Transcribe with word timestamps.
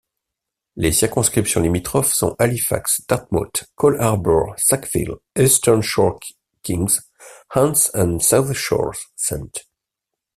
Les 0.77 0.91
circonscriptions 0.93 1.61
limitrophes 1.61 2.11
sont 2.11 2.35
Halifax, 2.39 3.05
Dartmouth—Cole 3.07 4.01
Harbour, 4.01 4.55
Sackville—Eastern 4.57 5.81
Shore, 5.83 6.19
Kings—Hants 6.63 7.91
et 7.93 8.19
South 8.19 8.51
Shore—St. 8.53 9.69